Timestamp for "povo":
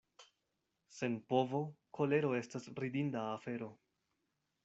1.33-1.59